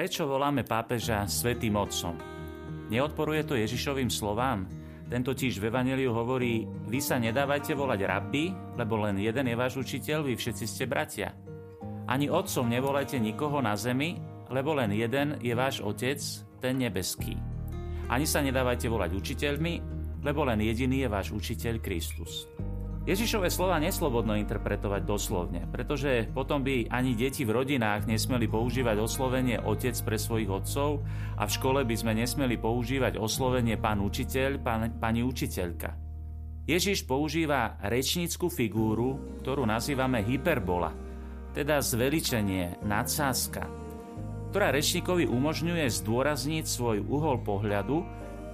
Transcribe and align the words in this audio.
Prečo 0.00 0.24
voláme 0.24 0.64
pápeža 0.64 1.28
Svetým 1.28 1.76
Otcom? 1.76 2.16
Neodporuje 2.88 3.44
to 3.44 3.52
Ježišovým 3.52 4.08
slovám? 4.08 4.64
Ten 5.04 5.20
totiž 5.20 5.60
v 5.60 5.68
Evangeliu 5.68 6.16
hovorí, 6.16 6.64
vy 6.88 7.04
sa 7.04 7.20
nedávajte 7.20 7.76
volať 7.76 8.08
rabbi, 8.08 8.48
lebo 8.80 8.96
len 8.96 9.20
jeden 9.20 9.52
je 9.52 9.60
váš 9.60 9.76
učiteľ, 9.76 10.24
vy 10.24 10.40
všetci 10.40 10.64
ste 10.64 10.88
bratia. 10.88 11.36
Ani 12.08 12.32
otcom 12.32 12.72
nevolajte 12.72 13.20
nikoho 13.20 13.60
na 13.60 13.76
zemi, 13.76 14.16
lebo 14.48 14.72
len 14.72 14.88
jeden 14.96 15.36
je 15.36 15.52
váš 15.52 15.84
otec, 15.84 16.16
ten 16.64 16.80
nebeský. 16.80 17.36
Ani 18.08 18.24
sa 18.24 18.40
nedávajte 18.40 18.88
volať 18.88 19.12
učiteľmi, 19.12 19.74
lebo 20.24 20.48
len 20.48 20.64
jediný 20.64 21.04
je 21.04 21.12
váš 21.12 21.28
učiteľ 21.36 21.76
Kristus. 21.76 22.48
Ježišové 23.00 23.48
slova 23.48 23.80
neslobodno 23.80 24.36
interpretovať 24.36 25.02
doslovne, 25.08 25.64
pretože 25.72 26.28
potom 26.36 26.60
by 26.60 26.92
ani 26.92 27.16
deti 27.16 27.48
v 27.48 27.56
rodinách 27.56 28.04
nesmeli 28.04 28.44
používať 28.44 29.00
oslovenie 29.00 29.56
otec 29.56 29.96
pre 30.04 30.20
svojich 30.20 30.52
otcov 30.52 31.00
a 31.40 31.48
v 31.48 31.54
škole 31.56 31.80
by 31.88 31.96
sme 31.96 32.12
nesmeli 32.12 32.60
používať 32.60 33.16
oslovenie 33.16 33.80
pán 33.80 34.04
učiteľ, 34.04 34.60
pán, 34.60 35.00
pani 35.00 35.24
učiteľka. 35.24 35.96
Ježiš 36.68 37.08
používa 37.08 37.80
rečnícku 37.80 38.52
figúru, 38.52 39.40
ktorú 39.40 39.64
nazývame 39.64 40.20
hyperbola, 40.20 40.92
teda 41.56 41.80
zveličenie, 41.80 42.84
nadsázka, 42.84 43.64
ktorá 44.52 44.76
rečníkovi 44.76 45.24
umožňuje 45.24 45.88
zdôrazniť 45.88 46.64
svoj 46.68 47.00
uhol 47.00 47.40
pohľadu 47.40 48.04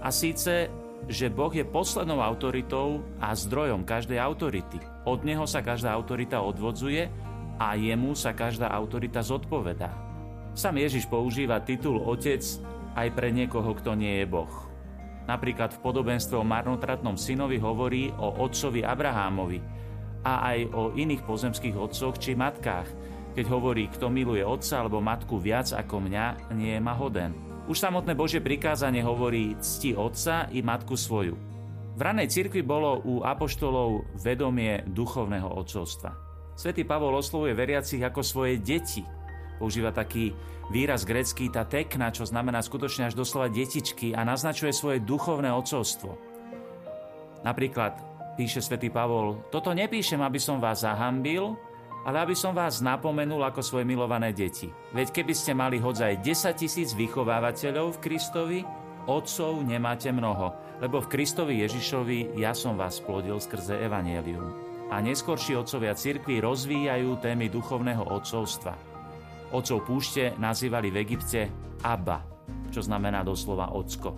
a 0.01 0.09
síce 0.15 0.71
že 1.07 1.31
Boh 1.31 1.53
je 1.53 1.63
poslednou 1.63 2.19
autoritou 2.19 3.05
a 3.23 3.37
zdrojom 3.37 3.87
každej 3.87 4.19
autority. 4.19 4.81
Od 5.07 5.23
neho 5.23 5.47
sa 5.47 5.63
každá 5.63 5.95
autorita 5.95 6.43
odvodzuje 6.43 7.07
a 7.61 7.77
jemu 7.79 8.17
sa 8.19 8.35
každá 8.35 8.67
autorita 8.73 9.23
zodpovedá. 9.23 9.93
Sam 10.57 10.81
Ježiš 10.81 11.07
používa 11.07 11.61
titul 11.61 12.01
Otec 12.01 12.43
aj 12.97 13.09
pre 13.13 13.29
niekoho, 13.29 13.77
kto 13.77 13.93
nie 13.93 14.25
je 14.25 14.27
Boh. 14.27 14.51
Napríklad 15.27 15.75
v 15.75 15.83
podobenstve 15.83 16.39
o 16.39 16.47
marnotratnom 16.47 17.19
synovi 17.19 17.59
hovorí 17.59 18.09
o 18.15 18.47
otcovi 18.47 18.87
Abrahámovi 18.87 19.59
a 20.23 20.55
aj 20.55 20.59
o 20.75 20.83
iných 20.95 21.23
pozemských 21.27 21.77
otcoch 21.77 22.19
či 22.19 22.39
matkách, 22.39 22.89
keď 23.37 23.45
hovorí, 23.53 23.93
kto 23.93 24.09
miluje 24.09 24.41
otca 24.41 24.81
alebo 24.81 25.05
matku 25.05 25.37
viac 25.37 25.69
ako 25.77 26.09
mňa, 26.09 26.57
nie 26.57 26.73
je 26.73 26.81
ma 26.81 26.97
hoden. 26.97 27.37
Už 27.67 27.83
samotné 27.83 28.14
Božie 28.14 28.39
prikázanie 28.39 29.03
hovorí 29.03 29.59
cti 29.59 29.98
otca 29.98 30.47
i 30.55 30.62
matku 30.62 30.95
svoju. 30.95 31.34
V 31.98 32.00
ranej 32.00 32.31
cirkvi 32.31 32.62
bolo 32.62 33.03
u 33.03 33.27
apoštolov 33.27 34.06
vedomie 34.22 34.86
duchovného 34.86 35.50
otcovstva. 35.50 36.14
Svetý 36.55 36.87
Pavol 36.87 37.19
oslovuje 37.19 37.59
veriacich 37.59 37.98
ako 38.06 38.22
svoje 38.22 38.62
deti. 38.62 39.03
Používa 39.59 39.91
taký 39.91 40.31
výraz 40.70 41.03
grecký 41.03 41.50
ta 41.50 41.67
tekna, 41.67 42.14
čo 42.14 42.22
znamená 42.22 42.62
skutočne 42.62 43.11
až 43.11 43.19
doslova 43.19 43.50
detičky 43.50 44.14
a 44.14 44.22
naznačuje 44.22 44.70
svoje 44.70 45.03
duchovné 45.03 45.50
otcovstvo. 45.50 46.14
Napríklad 47.42 47.98
píše 48.39 48.62
svätý 48.62 48.94
Pavol, 48.94 49.42
toto 49.50 49.75
nepíšem, 49.75 50.22
aby 50.22 50.39
som 50.39 50.62
vás 50.62 50.87
zahambil, 50.87 51.59
ale 52.07 52.23
aby 52.23 52.39
som 52.39 52.55
vás 52.55 52.79
napomenul 52.79 53.43
ako 53.43 53.67
svoje 53.67 53.83
milované 53.83 54.31
deti. 54.31 54.71
Veď 54.94 55.11
keby 55.11 55.34
ste 55.34 55.59
mali 55.59 55.83
hodzaj 55.83 56.22
10 56.22 56.55
tisíc 56.55 56.94
vychovávateľov 56.94 57.99
v 57.99 58.03
Kristovi, 58.06 58.61
otcov 59.11 59.67
nemáte 59.67 60.15
mnoho, 60.15 60.55
lebo 60.78 61.03
v 61.03 61.11
Kristovi 61.11 61.67
Ježišovi 61.67 62.39
ja 62.39 62.55
som 62.55 62.78
vás 62.78 63.03
plodil 63.03 63.43
skrze 63.43 63.83
Evangelium. 63.83 64.55
A 64.87 65.03
neskorší 65.03 65.59
otcovia 65.59 65.99
cirkvi 65.99 66.39
rozvíjajú 66.39 67.19
témy 67.19 67.50
duchovného 67.50 68.06
otcovstva. 68.06 68.78
Otcov 69.50 69.83
púšte 69.83 70.31
nazývali 70.38 70.94
v 70.94 71.00
Egypte 71.03 71.50
Abba, 71.83 72.23
čo 72.71 72.87
znamená 72.87 73.27
doslova 73.27 73.75
ocko. 73.75 74.15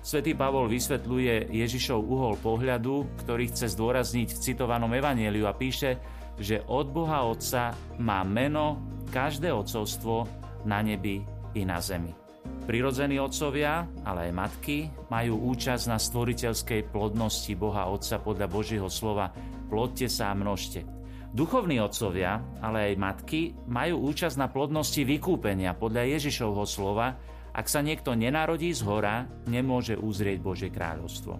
Svetý 0.00 0.32
Pavol 0.32 0.72
vysvetľuje 0.72 1.52
Ježišov 1.52 2.00
uhol 2.00 2.40
pohľadu, 2.40 3.20
ktorý 3.20 3.52
chce 3.52 3.76
zdôrazniť 3.76 4.32
v 4.32 4.40
citovanom 4.40 4.88
evanieliu 4.96 5.44
a 5.44 5.52
píše, 5.52 6.00
že 6.40 6.64
od 6.66 6.88
Boha 6.90 7.28
Otca 7.28 7.76
má 8.00 8.24
meno 8.24 8.80
každé 9.12 9.52
otcovstvo 9.52 10.24
na 10.64 10.80
nebi 10.80 11.20
i 11.54 11.62
na 11.68 11.78
zemi. 11.78 12.16
Prirodzení 12.64 13.20
otcovia, 13.20 13.84
ale 14.06 14.30
aj 14.30 14.32
matky, 14.32 14.76
majú 15.12 15.52
účasť 15.52 15.84
na 15.90 15.98
stvoriteľskej 16.00 16.88
plodnosti 16.88 17.52
Boha 17.54 17.86
Otca 17.92 18.16
podľa 18.16 18.46
Božieho 18.48 18.88
slova 18.88 19.28
plodte 19.70 20.10
sa 20.10 20.34
a 20.34 20.34
množte. 20.34 20.82
Duchovní 21.30 21.78
otcovia, 21.78 22.42
ale 22.58 22.90
aj 22.90 22.94
matky, 22.98 23.54
majú 23.70 24.10
účasť 24.10 24.34
na 24.34 24.50
plodnosti 24.50 24.98
vykúpenia 25.06 25.78
podľa 25.78 26.18
Ježišovho 26.18 26.66
slova, 26.66 27.14
ak 27.54 27.70
sa 27.70 27.78
niekto 27.86 28.18
nenarodí 28.18 28.74
z 28.74 28.82
hora, 28.82 29.30
nemôže 29.46 29.94
uzrieť 29.94 30.38
Božie 30.42 30.70
kráľovstvo. 30.74 31.38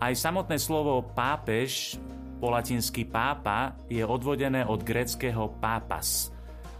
Aj 0.00 0.12
samotné 0.12 0.56
slovo 0.56 1.04
pápež 1.04 2.00
po 2.38 2.50
latinsky 2.52 3.06
pápa 3.06 3.78
je 3.86 4.02
odvodené 4.02 4.66
od 4.66 4.82
gréckého 4.82 5.52
pápas 5.62 6.34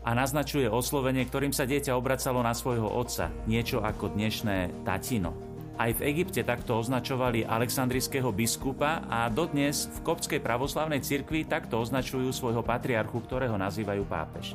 a 0.04 0.12
naznačuje 0.12 0.69
oslovenie, 0.69 1.25
ktorým 1.25 1.56
sa 1.56 1.65
dieťa 1.65 1.97
obracalo 1.97 2.44
na 2.44 2.53
svojho 2.53 2.87
otca, 2.87 3.32
niečo 3.48 3.81
ako 3.81 4.12
dnešné 4.12 4.84
tatino. 4.84 5.32
Aj 5.75 5.91
v 5.91 6.06
Egypte 6.06 6.47
takto 6.47 6.78
označovali 6.78 7.43
aleksandrijského 7.43 8.31
biskupa 8.31 9.03
a 9.10 9.26
dodnes 9.26 9.91
v 9.91 9.98
kopskej 10.06 10.38
pravoslavnej 10.38 11.03
cirkvi 11.03 11.43
takto 11.50 11.82
označujú 11.82 12.31
svojho 12.31 12.62
patriarchu, 12.62 13.19
ktorého 13.26 13.59
nazývajú 13.59 14.06
pápež. 14.06 14.54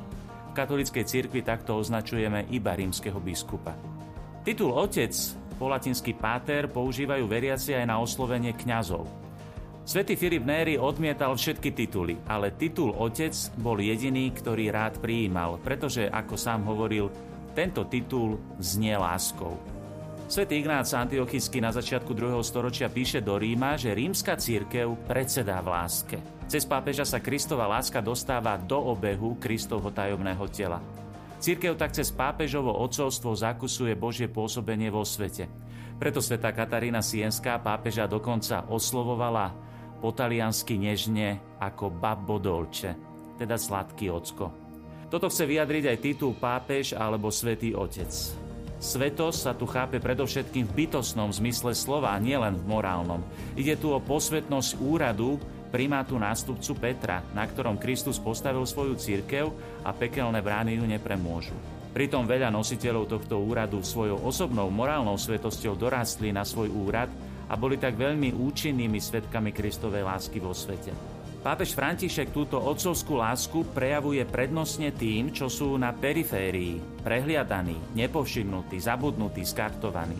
V 0.49 0.53
katolíckej 0.55 1.03
cirkvi 1.03 1.43
takto 1.43 1.75
označujeme 1.75 2.47
iba 2.55 2.71
rímskeho 2.71 3.19
biskupa. 3.19 3.75
Titul 4.47 4.71
otec, 4.71 5.11
po 5.59 5.67
latinsky 5.67 6.15
páter, 6.15 6.71
používajú 6.71 7.27
veriaci 7.27 7.75
aj 7.75 7.83
na 7.83 7.99
oslovenie 7.99 8.55
kňazov. 8.55 9.03
Svetý 9.87 10.15
Filip 10.19 10.45
Néry 10.45 10.77
odmietal 10.77 11.33
všetky 11.33 11.73
tituly, 11.73 12.15
ale 12.29 12.53
titul 12.53 12.93
otec 12.93 13.33
bol 13.59 13.79
jediný, 13.81 14.29
ktorý 14.31 14.69
rád 14.69 15.01
prijímal, 15.01 15.57
pretože, 15.59 16.05
ako 16.07 16.35
sám 16.37 16.67
hovoril, 16.67 17.09
tento 17.57 17.85
titul 17.89 18.37
znie 18.61 18.93
láskou. 18.93 19.57
Svetý 20.29 20.61
Ignác 20.61 20.93
Antiochický 20.93 21.57
na 21.57 21.73
začiatku 21.73 22.13
2. 22.13 22.37
storočia 22.45 22.85
píše 22.85 23.17
do 23.17 23.33
Ríma, 23.41 23.81
že 23.81 23.97
rímska 23.97 24.37
církev 24.37 24.93
predsedá 25.09 25.57
v 25.57 25.73
láske. 25.73 26.17
Cez 26.45 26.69
pápeža 26.69 27.01
sa 27.01 27.17
Kristova 27.17 27.65
láska 27.65 27.97
dostáva 27.97 28.53
do 28.61 28.77
obehu 28.77 29.41
Kristovho 29.41 29.89
tajomného 29.89 30.45
tela. 30.53 30.77
Církev 31.41 31.73
tak 31.73 31.97
cez 31.97 32.13
pápežovo 32.13 32.69
odcovstvo 32.77 33.33
zakusuje 33.33 33.97
Božie 33.97 34.29
pôsobenie 34.29 34.93
vo 34.93 35.01
svete. 35.01 35.49
Preto 35.97 36.21
sveta 36.21 36.53
Katarína 36.53 37.01
Sienská 37.01 37.57
pápeža 37.57 38.05
dokonca 38.05 38.69
oslovovala 38.69 39.68
po 39.99 40.15
taliansky 40.15 40.79
nežne 40.79 41.59
ako 41.59 41.91
babbo 41.91 42.39
dolce, 42.39 42.95
teda 43.35 43.59
sladký 43.59 44.07
ocko. 44.07 44.49
Toto 45.11 45.27
chce 45.27 45.43
vyjadriť 45.43 45.83
aj 45.91 45.97
titul 46.01 46.33
pápež 46.37 46.95
alebo 46.95 47.27
svätý 47.29 47.75
otec. 47.75 48.09
Svetosť 48.79 49.39
sa 49.43 49.51
tu 49.51 49.67
chápe 49.67 49.99
predovšetkým 49.99 50.63
v 50.71 50.75
bytostnom 50.87 51.27
zmysle 51.35 51.75
slova, 51.75 52.15
nielen 52.15 52.55
v 52.55 52.63
morálnom. 52.63 53.19
Ide 53.59 53.75
tu 53.75 53.91
o 53.91 53.99
posvetnosť 53.99 54.79
úradu 54.79 55.35
primátu 55.67 56.15
nástupcu 56.15 56.71
Petra, 56.79 57.19
na 57.35 57.43
ktorom 57.43 57.75
Kristus 57.75 58.17
postavil 58.17 58.63
svoju 58.63 58.95
církev 58.95 59.51
a 59.83 59.91
pekelné 59.91 60.39
brány 60.39 60.79
ju 60.79 60.85
nepremôžu. 60.87 61.57
Pritom 61.89 62.23
veľa 62.23 62.53
nositeľov 62.53 63.09
tohto 63.09 63.41
úradu 63.41 63.81
svojou 63.81 64.21
osobnou 64.23 64.69
morálnou 64.69 65.17
svetosťou 65.17 65.73
dorastli 65.73 66.29
na 66.29 66.45
svoj 66.45 66.69
úrad 66.69 67.09
a 67.49 67.53
boli 67.57 67.81
tak 67.81 67.97
veľmi 67.97 68.37
účinnými 68.37 69.01
svetkami 69.01 69.49
Kristovej 69.49 70.05
lásky 70.05 70.37
vo 70.37 70.53
svete. 70.53 70.93
Pápež 71.39 71.71
František 71.71 72.35
túto 72.35 72.59
otcovskú 72.59 73.15
lásku 73.15 73.63
prejavuje 73.71 74.21
prednostne 74.27 74.91
tým, 74.91 75.31
čo 75.31 75.47
sú 75.47 75.79
na 75.79 75.95
periférii, 75.95 76.77
prehliadaní, 76.99 77.95
nepovšimnutí, 77.95 78.75
zabudnutí, 78.75 79.47
skartovaní. 79.47 80.19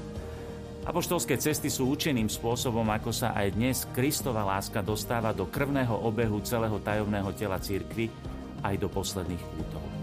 Apoštolské 0.88 1.36
cesty 1.36 1.68
sú 1.68 1.92
účinným 1.92 2.32
spôsobom, 2.32 2.88
ako 2.88 3.12
sa 3.12 3.36
aj 3.36 3.48
dnes 3.52 3.84
Kristova 3.92 4.48
láska 4.48 4.80
dostáva 4.80 5.36
do 5.36 5.46
krvného 5.46 5.94
obehu 6.08 6.40
celého 6.40 6.80
tajomného 6.80 7.36
tela 7.36 7.60
církvy 7.60 8.08
aj 8.64 8.80
do 8.80 8.88
posledných 8.88 9.44
kútov. 9.44 9.99